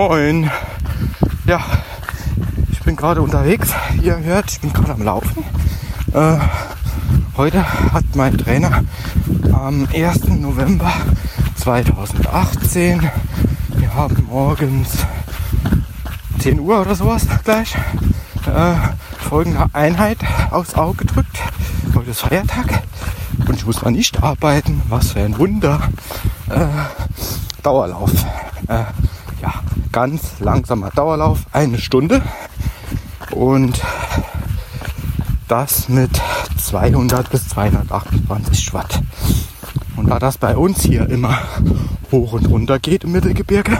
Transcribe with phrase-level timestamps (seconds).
[0.00, 0.50] Moin.
[1.44, 1.60] Ja,
[2.72, 3.68] ich bin gerade unterwegs.
[4.02, 5.44] Ihr hört, ich bin gerade am Laufen.
[6.14, 6.38] Äh,
[7.36, 8.82] heute hat mein Trainer
[9.52, 10.28] am 1.
[10.28, 10.90] November
[11.56, 13.10] 2018,
[13.76, 15.04] wir haben morgens
[16.38, 17.74] 10 Uhr oder sowas gleich,
[18.46, 18.76] äh,
[19.28, 20.16] folgende Einheit
[20.50, 21.42] aufs Auge gedrückt.
[21.94, 22.84] Heute ist Feiertag
[23.46, 24.80] und ich muss mal nicht arbeiten.
[24.88, 25.90] Was für ein Wunder.
[26.48, 26.68] Äh,
[27.62, 28.10] Dauerlauf.
[28.66, 28.84] Äh,
[29.92, 32.22] ganz langsamer Dauerlauf, eine Stunde.
[33.32, 33.80] Und
[35.48, 36.10] das mit
[36.58, 39.02] 200 bis 228 Watt.
[39.96, 41.38] Und da das bei uns hier immer
[42.10, 43.78] hoch und runter geht im Mittelgebirge,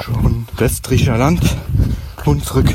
[0.00, 1.56] schon Westrischer Land,
[2.26, 2.68] Hunsrück,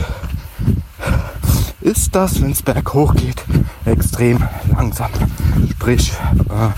[1.81, 3.43] ist das, wenn es berghoch geht,
[3.85, 4.43] extrem
[4.75, 5.11] langsam.
[5.71, 6.13] Sprich,
[6.49, 6.69] äh,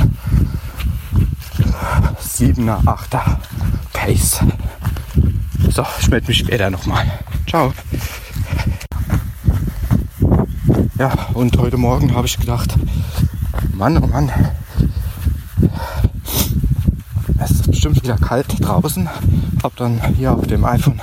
[2.21, 3.37] 7er, 8er
[3.93, 4.41] Pace.
[5.71, 7.05] So, ich melde mich später nochmal.
[7.47, 7.73] Ciao.
[10.97, 12.73] Ja, und heute Morgen habe ich gedacht,
[13.73, 14.31] Mann, oh Mann,
[17.37, 19.07] es ist bestimmt wieder kalt draußen.
[19.61, 21.01] Hab dann hier auf dem iPhone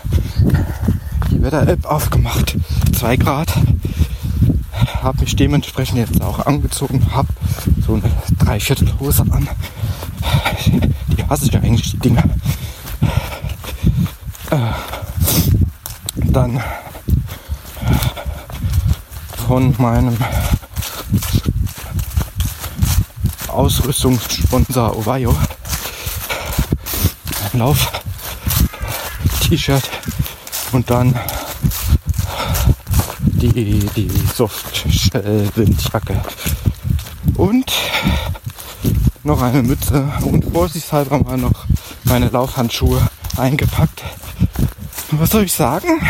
[1.30, 2.56] die Wetter-App aufgemacht.
[2.92, 3.54] 2 Grad.
[5.00, 7.06] Hab mich dementsprechend jetzt auch angezogen.
[7.14, 7.26] Hab
[7.86, 9.48] so eine Dreiviertelhose an.
[11.16, 12.24] Die hasse ich ja eigentlich, die Dinger.
[14.50, 16.62] Dann
[19.46, 20.16] von meinem
[23.48, 25.36] Ausrüstungssponsor Ovayo
[27.52, 29.82] ein Lauf-T-Shirt
[30.72, 31.14] und dann
[33.24, 36.22] die, die Softshell-Windjacke
[37.36, 37.72] und
[39.24, 41.66] noch eine Mütze und vorsichtshalber mal noch
[42.04, 43.02] meine Laufhandschuhe
[43.36, 44.02] eingepackt.
[45.12, 46.00] Was soll ich sagen?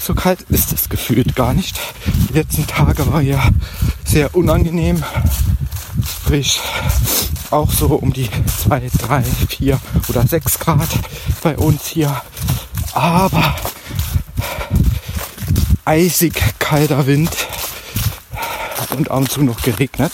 [0.00, 1.78] So kalt ist es gefühlt gar nicht.
[2.28, 3.42] Die letzten Tage war ja
[4.04, 5.02] sehr unangenehm.
[6.24, 6.60] Sprich,
[7.50, 8.28] auch so um die
[8.64, 10.88] 2, 3, 4 oder 6 Grad
[11.42, 12.22] bei uns hier.
[12.94, 13.54] Aber
[15.84, 17.30] eisig kalter Wind
[18.96, 20.12] und ab und zu noch geregnet.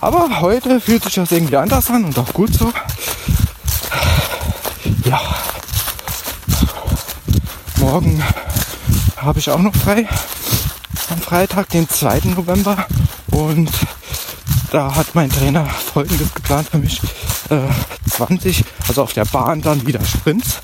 [0.00, 2.72] Aber heute fühlt sich das irgendwie anders an und auch gut so.
[7.80, 8.22] Morgen
[9.16, 10.06] habe ich auch noch frei.
[11.08, 12.20] Am Freitag, den 2.
[12.36, 12.86] November.
[13.30, 13.70] Und
[14.70, 17.00] da hat mein Trainer folgendes geplant für mich.
[17.48, 17.60] Äh,
[18.08, 20.58] 20, also auf der Bahn dann wieder Sprints.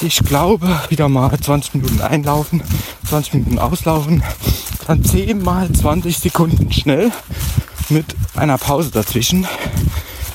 [0.00, 2.62] Ich glaube, wieder mal 20 Minuten einlaufen,
[3.08, 4.24] 20 Minuten auslaufen,
[4.88, 7.12] dann 10 mal 20 Sekunden schnell
[7.90, 9.46] mit einer Pause dazwischen.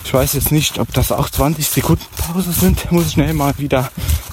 [0.05, 2.89] Ich weiß jetzt nicht, ob das auch 20 Sekunden Pause sind.
[2.91, 3.91] Muss ich schnell mal wieder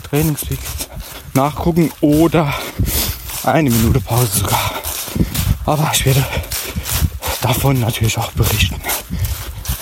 [0.08, 0.91] Trainingspeaks
[1.34, 2.52] nachgucken oder
[3.44, 4.72] eine Minute Pause sogar.
[5.64, 6.24] Aber ich werde
[7.40, 8.80] davon natürlich auch berichten.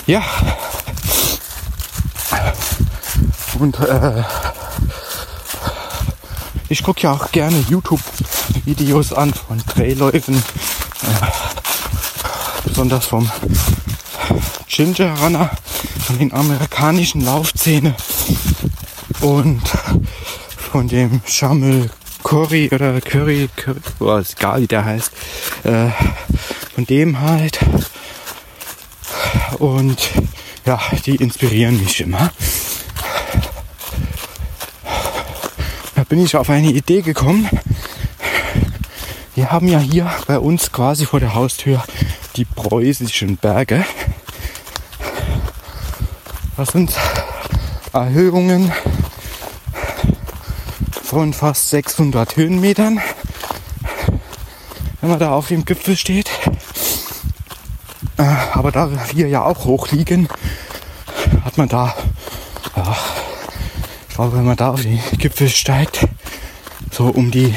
[0.05, 0.23] Ja.
[3.59, 4.23] Und äh,
[6.69, 10.35] ich gucke ja auch gerne YouTube-Videos an von Drehläufen.
[10.37, 11.27] Äh,
[12.63, 13.29] besonders vom
[14.67, 15.51] Ginger Runner,
[16.05, 17.93] von den amerikanischen Laufszene
[19.19, 19.61] und
[20.71, 21.89] von dem Schammel
[22.23, 25.11] Curry oder Curry, Curry oh, ist egal wie der heißt,
[25.63, 25.89] äh,
[26.73, 27.59] von dem halt.
[29.59, 30.11] Und
[30.65, 32.31] ja, die inspirieren mich immer.
[35.95, 37.49] Da bin ich auf eine Idee gekommen.
[39.35, 41.83] Wir haben ja hier bei uns quasi vor der Haustür
[42.37, 43.83] die preußischen Berge.
[46.55, 46.93] Das sind
[47.91, 48.71] Erhöhungen
[51.11, 53.01] von fast 600 Höhenmetern.
[55.01, 56.31] Wenn man da auf dem Gipfel steht.
[58.15, 58.23] Äh,
[58.53, 60.29] aber da wir ja auch hoch liegen,
[61.43, 61.93] hat man da,
[62.77, 62.95] ja,
[64.07, 66.07] ich glaube, wenn man da auf den Gipfel steigt,
[66.91, 67.53] so um die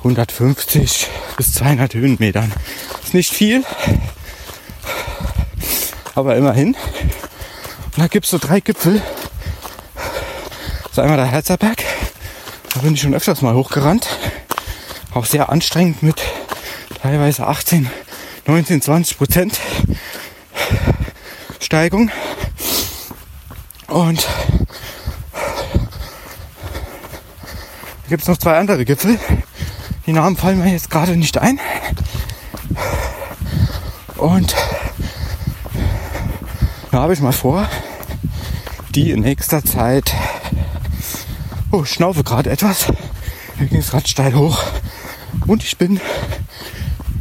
[0.00, 1.08] 150
[1.38, 2.52] bis 200 Höhenmetern.
[3.02, 3.64] Ist nicht viel,
[6.14, 6.76] aber immerhin.
[6.76, 9.00] Und da gibt es so drei Gipfel,
[11.00, 11.82] ist einmal der Herzerberg.
[12.74, 14.06] Da bin ich schon öfters mal hochgerannt.
[15.14, 16.20] Auch sehr anstrengend mit
[17.00, 17.88] teilweise 18,
[18.46, 19.58] 19, 20 Prozent
[21.58, 22.10] Steigung.
[23.86, 24.28] Und
[28.02, 29.18] da gibt es noch zwei andere Gipfel.
[30.04, 31.58] Die Namen fallen mir jetzt gerade nicht ein.
[34.18, 34.54] Und
[36.90, 37.66] da habe ich mal vor,
[38.90, 40.12] die in nächster Zeit.
[41.72, 42.86] Oh, schnaufe gerade etwas.
[43.56, 44.60] Hier ging es gerade steil hoch.
[45.46, 46.00] Und ich bin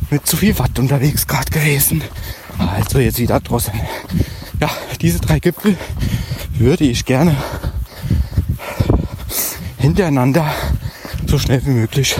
[0.09, 2.03] mit zu viel Watt unterwegs gerade gewesen.
[2.57, 3.73] Also jetzt wieder draußen.
[4.59, 5.77] Ja, diese drei Gipfel
[6.57, 7.35] würde ich gerne
[9.77, 10.51] hintereinander
[11.27, 12.15] so schnell wie möglich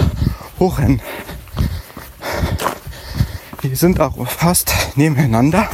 [0.59, 1.01] hochrennen.
[3.63, 5.67] Die sind auch fast nebeneinander.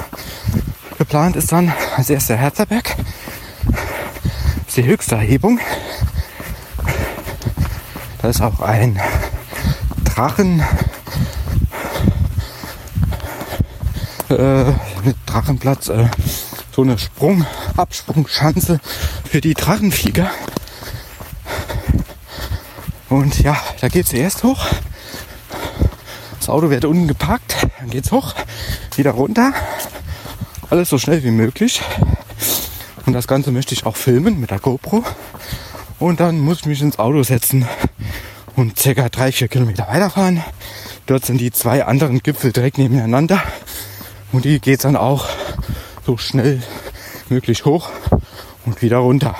[0.98, 2.96] Geplant ist dann als erster Herzerberg.
[3.66, 5.60] Das ist die höchste Erhebung.
[8.26, 9.00] Da ist auch ein
[10.04, 10.64] Drachen
[14.30, 14.64] äh,
[15.04, 16.08] mit Drachenplatz, äh,
[16.76, 17.46] so eine Sprung,
[17.78, 18.80] Absprungschanze
[19.30, 20.32] für die Drachenflieger.
[23.10, 24.66] Und ja, da geht es erst hoch.
[26.40, 28.34] Das Auto wird unten geparkt, dann geht's hoch,
[28.96, 29.54] wieder runter.
[30.72, 31.80] Alles so schnell wie möglich.
[33.06, 35.04] Und das Ganze möchte ich auch filmen mit der GoPro.
[36.00, 37.66] Und dann muss ich mich ins Auto setzen
[38.56, 40.44] und circa drei, vier Kilometer weiterfahren.
[41.06, 43.42] Dort sind die zwei anderen Gipfel direkt nebeneinander.
[44.32, 45.28] Und die geht dann auch
[46.06, 46.62] so schnell
[47.30, 47.90] möglich hoch
[48.66, 49.36] und wieder runter.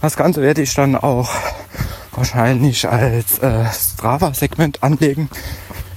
[0.00, 1.30] Das Ganze werde ich dann auch
[2.12, 5.28] wahrscheinlich als äh, Strava-Segment anlegen.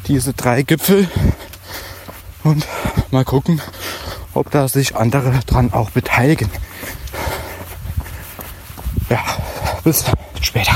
[0.08, 1.10] Diese drei Gipfel.
[2.44, 2.66] Und
[3.12, 3.62] mal gucken,
[4.38, 6.50] ob da sich andere dran auch beteiligen.
[9.10, 9.19] Ja,
[9.84, 10.06] bis
[10.42, 10.74] später.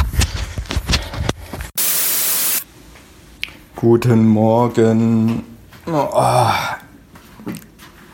[3.76, 5.44] Guten Morgen.
[5.86, 6.50] Oh,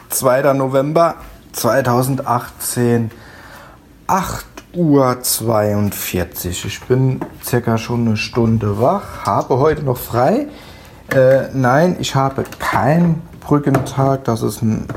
[0.09, 0.53] 2.
[0.53, 1.15] November
[1.53, 3.11] 2018,
[4.07, 6.65] 8 Uhr 42.
[6.65, 10.47] Ich bin circa schon eine Stunde wach, habe heute noch frei.
[11.09, 14.88] Äh, nein, ich habe keinen Brückentag, das ist ein,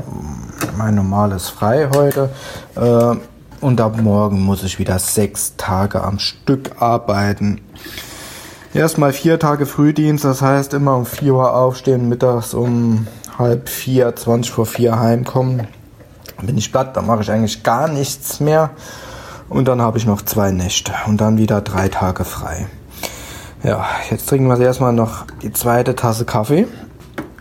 [0.77, 2.29] mein normales Frei heute.
[2.75, 3.15] Äh,
[3.61, 7.61] und ab morgen muss ich wieder sechs Tage am Stück arbeiten.
[8.73, 13.05] Erstmal vier Tage Frühdienst, das heißt immer um 4 Uhr aufstehen, mittags um
[13.37, 15.67] halb vier, 20 vor vier heimkommen.
[16.37, 18.71] Dann bin ich platt, dann mache ich eigentlich gar nichts mehr.
[19.49, 22.67] Und dann habe ich noch zwei Nächte und dann wieder drei Tage frei.
[23.63, 26.67] Ja, jetzt trinken wir erstmal noch die zweite Tasse Kaffee,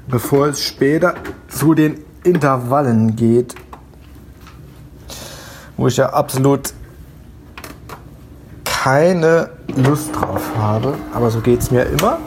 [0.08, 1.14] bevor es später
[1.48, 3.54] zu den Intervallen geht,
[5.76, 6.72] wo ich ja absolut
[8.64, 12.18] keine Lust drauf habe, aber so geht es mir immer.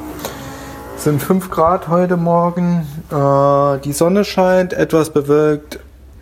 [0.95, 2.88] Es sind 5 Grad heute Morgen.
[3.12, 5.80] Äh, die Sonne scheint, etwas bewölkt,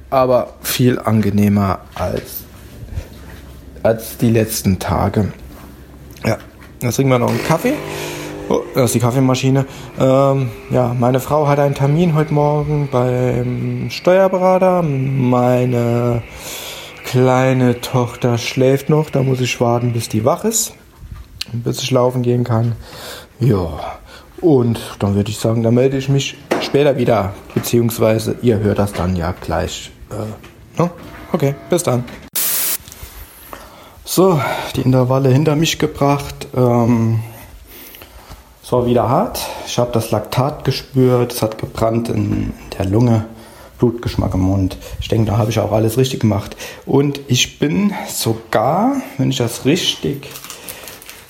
[0.09, 2.43] aber viel angenehmer als,
[3.83, 5.31] als die letzten Tage.
[6.25, 6.37] Ja,
[6.81, 7.75] jetzt trinken wir noch einen Kaffee.
[8.51, 9.65] Oh, das ist die Kaffeemaschine.
[9.97, 14.81] Ähm, ja, meine Frau hat einen Termin heute Morgen beim Steuerberater.
[14.81, 16.21] Meine
[17.05, 20.73] kleine Tochter schläft noch, da muss ich warten, bis die wach ist,
[21.53, 22.75] bis ich laufen gehen kann.
[23.39, 23.69] Ja,
[24.41, 28.91] und dann würde ich sagen, da melde ich mich später wieder, beziehungsweise ihr hört das
[28.91, 29.91] dann ja gleich.
[30.09, 30.89] Äh, no?
[31.31, 32.03] Okay, bis dann.
[34.03, 34.41] So,
[34.75, 36.49] die Intervalle hinter mich gebracht.
[36.53, 37.21] Ähm,
[38.71, 39.39] war wieder hart.
[39.67, 43.25] Ich habe das Laktat gespürt, es hat gebrannt in der Lunge.
[43.81, 44.77] Blutgeschmack im Mund.
[44.99, 46.55] Ich denke, da habe ich auch alles richtig gemacht.
[46.85, 50.29] Und ich bin sogar, wenn ich das richtig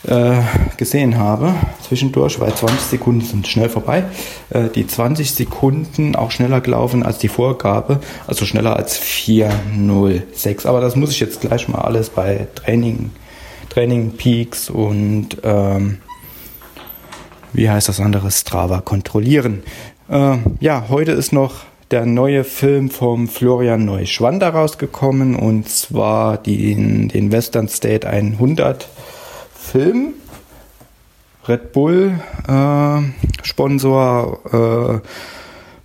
[0.05, 0.41] äh,
[0.75, 1.53] gesehen habe,
[1.87, 4.03] zwischendurch, weil 20 Sekunden sind schnell vorbei,
[4.49, 10.65] äh, die 20 Sekunden auch schneller gelaufen als die Vorgabe, also schneller als 406.
[10.65, 13.11] Aber das muss ich jetzt gleich mal alles bei Training,
[13.69, 15.99] Training Peaks und ähm,
[17.53, 19.63] wie heißt das andere Strava kontrollieren.
[20.09, 27.09] Äh, ja, heute ist noch der neue Film vom Florian Neuschwander rausgekommen und zwar den,
[27.09, 28.87] den Western State 100
[29.53, 30.13] Film.
[31.47, 33.01] Red Bull äh,
[33.43, 35.01] Sponsor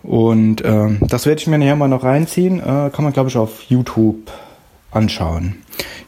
[0.05, 2.61] äh, und äh, das werde ich mir nachher mal noch reinziehen.
[2.61, 4.31] Äh, kann man glaube ich auf YouTube
[4.91, 5.63] anschauen.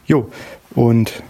[0.05, 0.29] Jo
[0.75, 1.23] und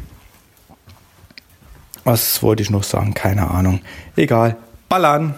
[2.03, 3.13] was wollte ich noch sagen?
[3.13, 3.82] Keine Ahnung.
[4.15, 4.58] Egal.
[4.88, 5.36] Ballern!